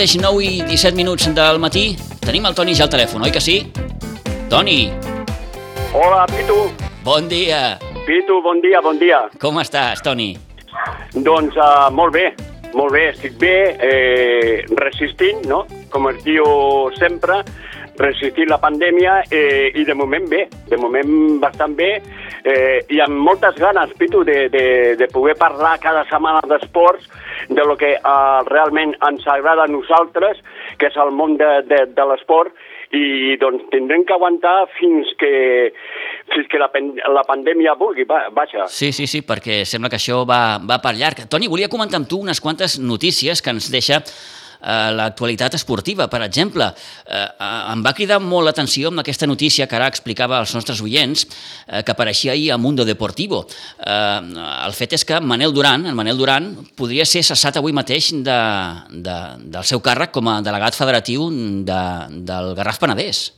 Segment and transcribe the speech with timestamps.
[0.00, 1.82] Mateix 9 i 17 minuts del matí.
[2.24, 3.58] Tenim el Toni ja al telèfon, oi que sí?
[4.48, 4.88] Toni,
[5.92, 6.56] Hola, Pitu.
[7.04, 7.76] bon dia.
[8.06, 9.18] Pitu, bon dia, bon dia.
[9.42, 10.30] Com estàs, Toni?
[11.12, 12.30] Doncs uh, molt bé,
[12.72, 15.66] molt bé, estic bé, eh, resistint, no?
[15.92, 16.48] Com es diu
[16.96, 17.42] sempre,
[18.00, 21.90] resistint la pandèmia eh, i de moment bé, de moment bastant bé
[22.44, 24.64] eh, i amb moltes ganes, Pitu, de, de,
[24.98, 27.06] de poder parlar cada setmana d'esports,
[27.48, 30.40] de lo que eh, realment ens agrada a nosaltres,
[30.78, 32.56] que és el món de, de, de l'esport,
[32.90, 35.70] i doncs tindrem que aguantar fins que,
[36.32, 36.70] fins que la,
[37.14, 38.66] la pandèmia vulgui, va, vaja.
[38.66, 41.22] Sí, sí, sí, perquè sembla que això va, va per llarg.
[41.30, 44.02] Toni, volia comentar amb tu unes quantes notícies que ens deixa
[44.60, 46.08] eh, l'actualitat esportiva.
[46.08, 46.70] Per exemple,
[47.06, 47.26] eh,
[47.72, 51.26] em va cridar molt l'atenció amb aquesta notícia que ara explicava als nostres oients,
[51.66, 53.46] eh, que apareixia ahir a Mundo Deportivo.
[53.78, 54.20] Eh,
[54.66, 58.40] el fet és que Manel Duran, en Manel Duran, podria ser cessat avui mateix de,
[58.90, 59.18] de,
[59.50, 61.28] del seu càrrec com a delegat federatiu
[61.66, 61.82] de,
[62.26, 63.30] del Garraf Penedès.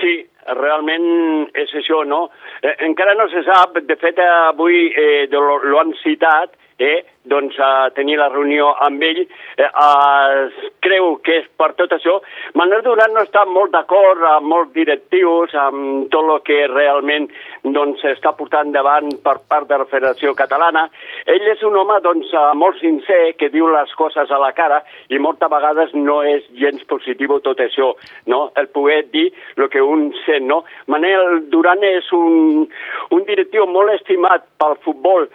[0.00, 0.16] Sí,
[0.58, 1.06] realment
[1.54, 2.26] és això, no?
[2.62, 7.90] Eh, encara no se sap, de fet avui eh, lo han citat, eh, doncs a
[7.94, 12.18] tenir la reunió amb ell, eh, es creu que és per tot això.
[12.58, 17.28] Manuel Duran no està molt d'acord amb molts directius, amb tot el que realment
[17.62, 18.02] doncs,
[18.38, 20.88] portant davant per part de la Federació Catalana.
[21.26, 24.82] Ell és un home doncs, eh, molt sincer, que diu les coses a la cara
[25.08, 27.92] i moltes vegades no és gens positiu tot això,
[28.26, 28.50] no?
[28.56, 30.48] el poder dir el que un sent.
[30.48, 30.64] No?
[30.86, 32.66] Manel Duran és un,
[33.10, 35.28] un directiu molt estimat pel futbol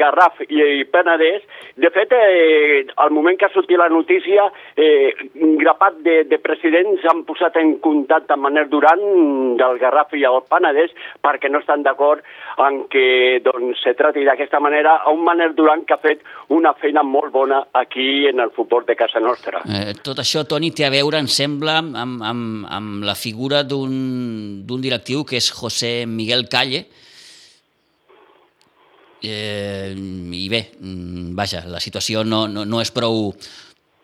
[0.00, 1.44] Garraf i Penedès.
[1.80, 5.12] De fet, eh, al moment que ha sortit la notícia, eh,
[5.44, 10.24] un grapat de, de presidents han posat en contacte amb Manel Duran del Garraf i
[10.28, 12.24] el Penedès perquè no estan d'acord
[12.60, 16.24] en que doncs, se trati d'aquesta manera a un Manel Duran que ha fet
[16.56, 19.62] una feina molt bona aquí en el futbol de casa nostra.
[19.68, 24.80] Eh, tot això, Toni, té a veure, em sembla, amb, amb, amb la figura d'un
[24.80, 26.86] directiu que és José Miguel Calle.
[29.22, 33.34] Eh, I bé, mm, vaja, la situació no, no, no és prou,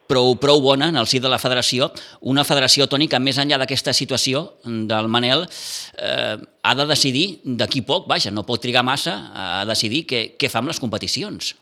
[0.09, 1.91] prou, prou bona en el si de la federació.
[2.21, 5.47] Una federació, Toni, que més enllà d'aquesta situació del Manel,
[5.99, 10.53] eh, ha de decidir d'aquí poc, vaja, no pot trigar massa a decidir què, què
[10.53, 11.55] fa amb les competicions.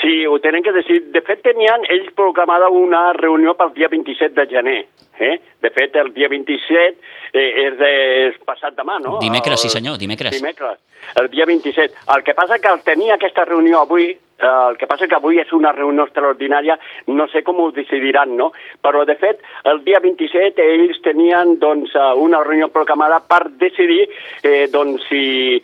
[0.00, 1.08] Sí, ho tenen que decidir.
[1.10, 4.80] De fet, tenien ells programada una reunió pel dia 27 de gener.
[5.20, 5.36] Eh?
[5.60, 6.94] De fet, el dia 27 eh,
[7.32, 7.90] és, de,
[8.30, 9.18] és passat demà, no?
[9.20, 10.34] Dimecres, sí El- senyor, dimecres.
[10.34, 10.78] Dimecres,
[11.20, 11.94] el dia 27.
[12.16, 15.38] El que passa que al tenir aquesta reunió avui, eh, el que passa que avui
[15.38, 18.52] és una reunió extraordinària, no sé com ho decidiran, no?
[18.82, 24.08] Però, de fet, el dia 27 ells tenien doncs, eh, una reunió programada per decidir
[24.42, 25.62] eh, doncs, si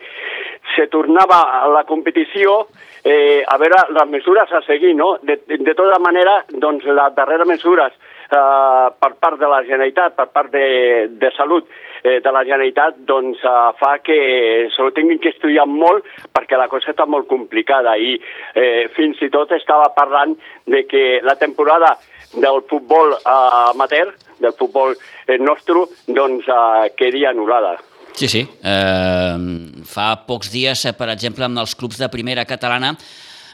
[0.74, 2.66] se tornava a la competició
[3.04, 5.16] eh, a veure les mesures a seguir, no?
[5.22, 7.92] De, de tota manera, doncs, les darreres mesures
[8.30, 10.66] eh, per part de la Generalitat, per part de,
[11.10, 11.68] de Salut
[12.02, 14.18] eh, de la Generalitat, doncs eh, fa que
[14.74, 18.16] se ho tinguin que estudiar molt perquè la cosa està molt complicada i
[18.54, 21.96] eh, fins i tot estava parlant de que la temporada
[22.36, 27.76] del futbol eh, amateur, del futbol eh, nostre, doncs eh, quedia anul·lada.
[28.16, 28.42] Sí, sí.
[28.64, 29.36] Eh,
[29.84, 32.94] fa pocs dies, eh, per exemple, amb els clubs de primera catalana,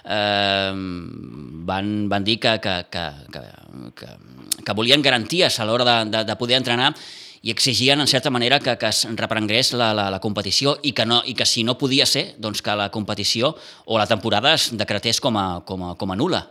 [0.05, 0.73] eh,
[1.71, 3.43] van, van dir que, que, que, que,
[3.99, 4.13] que,
[4.65, 6.93] que volien garanties a l'hora de, de, de poder entrenar
[7.43, 11.07] i exigien, en certa manera, que, que es reprengués la, la, la competició i que,
[11.07, 13.57] no, i que si no podia ser, doncs que la competició
[13.87, 16.45] o la temporada es decretés com a, com a, com a nula.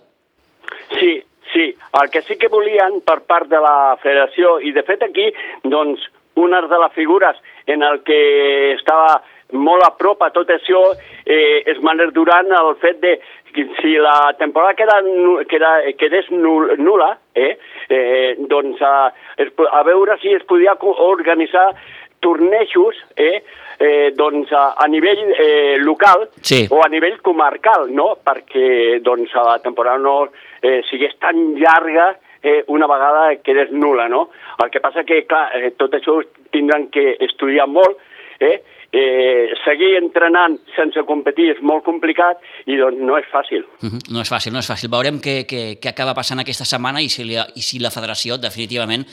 [0.99, 1.21] Sí,
[1.53, 1.71] sí.
[2.01, 5.31] El que sí que volien per part de la federació, i de fet aquí,
[5.63, 6.03] doncs,
[6.35, 9.21] una de les figures en el que estava
[9.51, 10.81] molt a prop a tot això
[11.25, 13.17] eh, és Manel Duran el fet de
[13.51, 15.01] que si la temporada queda,
[15.49, 17.57] queda, quedés nul, nula, eh,
[17.89, 21.73] eh, doncs a, es, a veure si es podia organitzar
[22.21, 23.43] tornejos eh,
[23.79, 26.67] eh, doncs a, a nivell eh, local Sí.
[26.69, 28.13] o a nivell comarcal, no?
[28.23, 30.29] perquè doncs, la temporada no
[30.61, 32.13] eh, sigués tan llarga
[32.43, 34.29] eh, una vegada quedés nula, no?
[34.63, 36.19] El que passa que, clar, eh, tot això
[36.53, 37.97] tindran que estudiar molt,
[38.41, 38.61] eh?
[38.91, 43.63] Eh, seguir entrenant sense competir és molt complicat i doncs no és fàcil.
[43.79, 44.01] Uh -huh.
[44.11, 44.91] No és fàcil, no és fàcil.
[44.91, 48.37] Veurem què, què, què acaba passant aquesta setmana i si, li, i si la federació
[48.37, 49.05] definitivament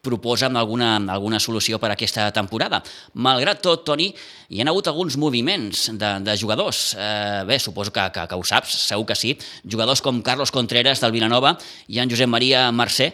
[0.00, 2.82] proposa alguna, alguna solució per a aquesta temporada.
[3.14, 4.08] Malgrat tot, Toni,
[4.48, 6.96] hi ha hagut alguns moviments de, de jugadors.
[6.98, 9.36] Eh, bé, suposo que, que, que ho saps, segur que sí.
[9.64, 11.56] Jugadors com Carlos Contreras del Vilanova
[11.88, 13.12] i en Josep Maria Mercè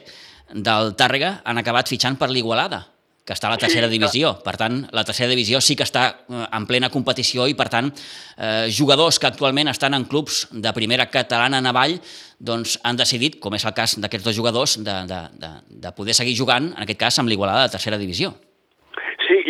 [0.55, 2.96] del Tàrrega han acabat fitxant per l'Igualada.
[3.27, 4.31] Que està a la tercera sí, divisió.
[4.45, 7.91] Per tant, la tercera divisió sí que està eh, en plena competició i, per tant,
[7.91, 11.99] eh, jugadors que actualment estan en clubs de primera catalana en avall
[12.39, 15.55] doncs han decidit, com és el cas d'aquests dos jugadors, de, de, de,
[15.87, 18.35] de poder seguir jugant, en aquest cas, amb l'Igualada de tercera divisió.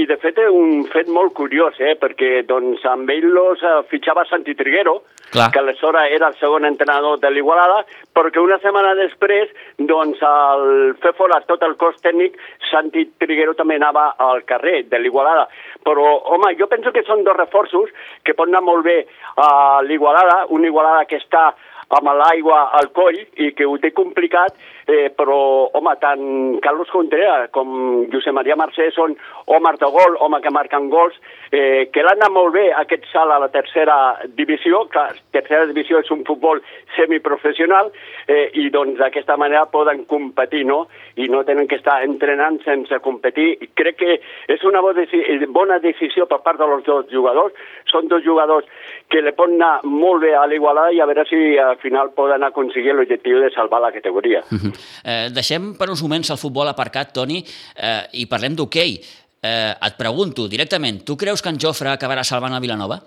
[0.07, 1.97] I de fet un fet molt curiós, eh?
[1.99, 5.01] perquè doncs, amb ell los uh, fitxava Santi Triguero,
[5.33, 5.49] Clar.
[5.51, 7.81] que aleshores era el segon entrenador de l'Igualada,
[8.15, 9.51] perquè una setmana després,
[9.91, 12.39] doncs, al fer fora tot el cos tècnic,
[12.71, 15.49] Santi Triguero també anava al carrer de l'Igualada.
[15.83, 16.07] Però,
[16.37, 17.91] home, jo penso que són dos reforços
[18.23, 19.01] que poden anar molt bé
[19.43, 21.49] a l'Igualada, una Igualada que està
[21.95, 24.57] amb l'aigua al coll i que ho té complicat,
[24.87, 29.15] eh, però, home, tant Carlos Contreras com Josep Maria Mercè són
[29.47, 31.15] homes de gol, home que marquen gols,
[31.53, 33.97] eh, que l'han anat molt bé aquest salt a la tercera
[34.39, 35.05] divisió, que
[35.35, 36.63] tercera divisió és un futbol
[36.97, 37.93] semiprofessional,
[38.27, 40.87] eh, i doncs d'aquesta manera poden competir, no?
[41.17, 43.57] I no tenen que estar entrenant sense competir.
[43.63, 44.19] I crec que
[44.53, 47.55] és una bona decisió per part dels dos jugadors.
[47.87, 48.67] Són dos jugadors
[49.09, 52.43] que le poden anar molt bé a l'Igualada i a veure si al final poden
[52.43, 54.43] aconseguir l'objectiu de salvar la categoria.
[54.51, 54.73] Uh -huh.
[55.05, 57.45] eh, deixem per uns moments el futbol aparcat, Toni,
[57.77, 59.01] eh, i parlem d'hoquei.
[59.43, 63.01] Eh, et pregunto directament, tu creus que en Jofre acabarà salvant a Vilanova?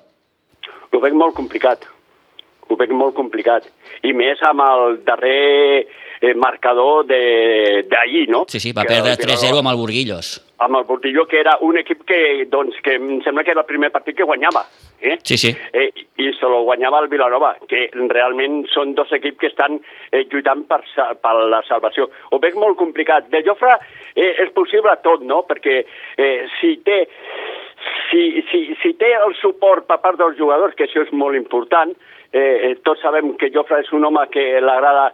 [0.92, 1.86] Ho veig molt complicat.
[2.70, 3.64] Ho veig molt complicat.
[4.04, 5.88] I més amb el darrer
[6.22, 8.46] eh, marcador d'ahir, no?
[8.48, 10.40] Sí, sí, va que perdre 3-0 amb el Burguillos.
[10.60, 13.70] Amb el Burguillo, que era un equip que, doncs, que em sembla que era el
[13.70, 14.66] primer partit que guanyava.
[15.02, 15.18] Eh?
[15.24, 15.56] Sí, sí.
[15.74, 19.80] Eh, I se lo guanyava el Vilanova, que realment són dos equips que estan
[20.12, 20.82] eh, lluitant per,
[21.24, 22.10] per la salvació.
[22.32, 23.30] Ho veig molt complicat.
[23.32, 23.78] De Jofre
[24.16, 25.46] eh, és possible tot, no?
[25.48, 27.06] Perquè eh, si té
[28.10, 31.94] si, si, si té el suport per part dels jugadors, que això és molt important,
[32.34, 35.12] eh, tots sabem que Jofre és un home que l'agrada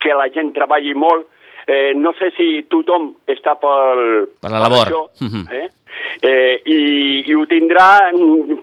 [0.00, 1.26] que la gent treballi molt,
[1.66, 4.84] eh, no sé si tothom està per, per la labor.
[4.84, 5.46] Per això, mhm.
[5.50, 5.68] eh?
[6.20, 6.78] Eh, i,
[7.26, 8.10] i ho tindrà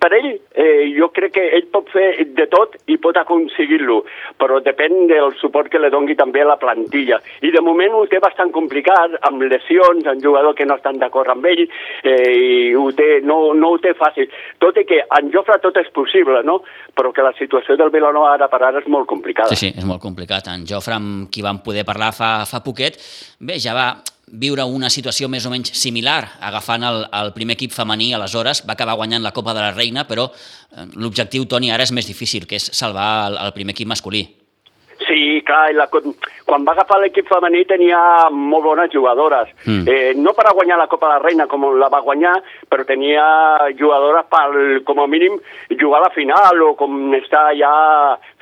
[0.02, 0.32] per ell.
[0.52, 4.02] Eh, jo crec que ell pot fer de tot i pot aconseguir-lo,
[4.42, 7.22] però depèn del suport que li dongui també a la plantilla.
[7.42, 11.32] I de moment ho té bastant complicat, amb lesions, amb jugadors que no estan d'acord
[11.32, 11.64] amb ell,
[12.04, 14.30] eh, i ho té, no, no ho té fàcil.
[14.62, 16.62] Tot i que en Jofre tot és possible, no?
[16.96, 19.56] però que la situació del Vilanova ara per ara és molt complicada.
[19.56, 20.50] Sí, sí, és molt complicat.
[20.52, 23.00] En Jofre, amb qui vam poder parlar fa, fa poquet,
[23.40, 23.88] bé, ja va
[24.28, 28.78] viure una situació més o menys similar, agafant el, el primer equip femení, aleshores va
[28.78, 32.48] acabar guanyant la Copa de la Reina, però eh, l'objectiu, Toni, ara és més difícil,
[32.48, 34.28] que és salvar el, el primer equip masculí.
[35.12, 38.00] Sí, clar, la, quan va agafar l'equip femení tenia
[38.32, 39.50] molt bones jugadores.
[39.66, 39.82] Mm.
[39.92, 42.38] Eh, no per a guanyar la Copa de la Reina com la va guanyar,
[42.72, 43.26] però tenia
[43.76, 44.46] jugadores per,
[44.88, 45.36] com a mínim,
[45.76, 47.74] jugar a la final o com estar ja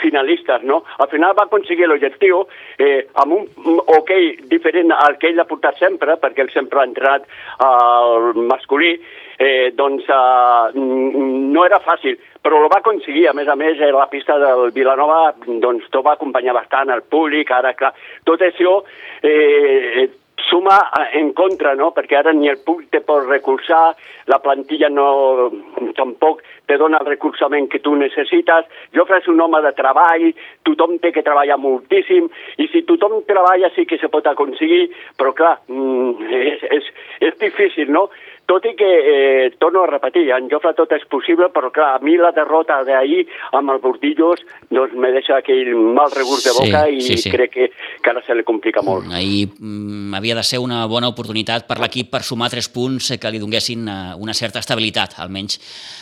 [0.04, 0.84] finalistes, no?
[1.02, 2.44] Al final va aconseguir l'objectiu
[2.78, 6.88] eh, amb un hoquei diferent al que ell ha portat sempre, perquè ell sempre ha
[6.92, 7.26] entrenat
[7.66, 8.94] al masculí,
[9.40, 13.30] eh, doncs eh, no era fàcil, però ho va aconseguir.
[13.30, 17.06] A més a més, eh, la pista del Vilanova doncs, tot va acompanyar bastant el
[17.08, 17.94] públic, ara, clar,
[18.28, 18.82] tot això
[19.24, 20.10] eh,
[20.50, 20.78] suma
[21.14, 21.92] en contra, no?
[21.96, 23.96] perquè ara ni el públic te pot recolzar,
[24.32, 25.50] la plantilla no,
[25.98, 30.30] tampoc te dona el recolzament que tu necessites, jo és un home de treball,
[30.68, 32.30] tothom té que treballar moltíssim,
[32.62, 36.92] i si tothom treballa sí que se pot aconseguir, però clar, mm, és, és,
[37.32, 38.10] és difícil, no?
[38.50, 42.00] Tot i que, eh, torno a repetir, en Jofre tot és possible, però clar, a
[42.02, 44.42] mi la derrota d'ahir amb el Bordillos
[44.74, 47.30] doncs me deixa aquell mal regust de boca sí, i sí, sí.
[47.30, 47.68] crec que,
[48.02, 49.06] que ara se li complica molt.
[49.06, 53.12] Mm, ahir mm, havia de ser una bona oportunitat per l'equip per sumar tres punts
[53.22, 55.60] que li donguessin eh, una certa estabilitat, almenys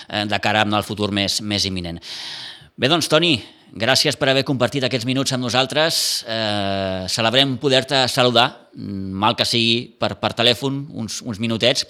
[0.07, 1.99] eh, de cara al futur més, més imminent.
[2.77, 3.35] Bé, doncs, Toni,
[3.73, 6.23] gràcies per haver compartit aquests minuts amb nosaltres.
[6.29, 8.47] Eh, celebrem poder-te saludar,
[8.77, 11.87] mal que sigui per, per telèfon, uns, uns minutets.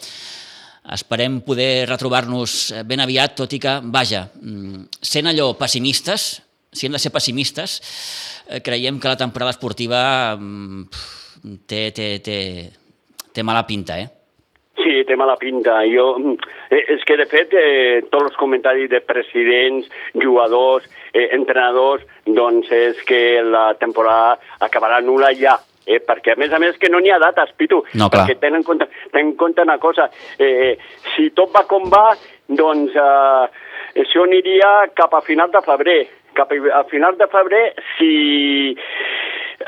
[0.96, 6.30] Esperem poder retrobar-nos ben aviat, tot i que, vaja, mm, sent allò pessimistes,
[6.72, 7.82] si hem de ser pessimistes,
[8.48, 10.86] eh, creiem que la temporada esportiva mm,
[11.68, 12.38] té, té, té,
[13.34, 14.17] té mala pinta, eh?
[14.78, 15.80] Sí, té mala pinta.
[15.90, 16.36] Jo, mm,
[16.70, 22.70] eh, és que, de fet, eh, tots els comentaris de presidents, jugadors, eh, entrenadors, doncs
[22.72, 25.58] és que la temporada acabarà nula ja
[25.88, 28.62] eh, perquè a més a més que no n'hi ha dates, Pitu, no, perquè tenen
[28.62, 30.76] en compte, tenen en compte una cosa, eh,
[31.16, 32.12] si tot va com va,
[32.48, 33.46] doncs eh,
[34.04, 36.02] això aniria cap a final de febrer,
[36.38, 37.64] cap a final de febrer,
[37.96, 38.76] si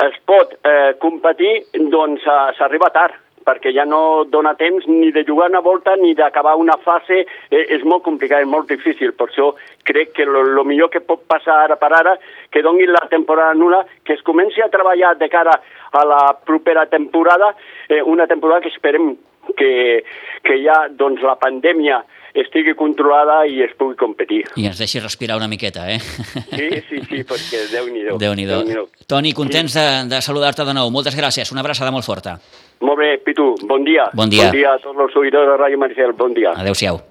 [0.05, 1.55] es pot eh, competir,
[1.89, 3.15] doncs eh, s'arriba tard,
[3.49, 7.65] perquè ja no dona temps ni de jugar una volta ni d'acabar una fase, eh,
[7.75, 9.53] és molt complicat, és molt difícil, per això
[9.89, 12.17] crec que el millor que pot passar ara per ara,
[12.53, 15.57] que doni la temporada nula, que es comenci a treballar de cara
[15.91, 17.55] a la propera temporada,
[17.89, 19.15] eh, una temporada que esperem
[19.57, 20.03] que,
[20.45, 22.03] que ja doncs, la pandèmia
[22.37, 24.43] estigui controlada i es pugui competir.
[24.59, 25.99] I ens deixi respirar una miqueta, eh?
[25.99, 28.17] Sí, sí, sí, perquè Déu-n'hi-do.
[28.21, 28.63] Déu-n'hi-do.
[28.69, 29.79] Déu Toni, contents sí.
[29.81, 30.91] de, de saludar-te de nou.
[30.93, 32.37] Moltes gràcies, una abraçada molt forta.
[32.85, 34.09] Molt bé, Pitu, bon dia.
[34.15, 34.49] Bon dia.
[34.49, 36.53] Bon dia a tots els oïdors de Ràdio Maricel, bon dia.
[36.55, 37.01] Adéu-siau.